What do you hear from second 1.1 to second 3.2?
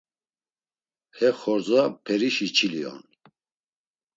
He xordza perişi çili on.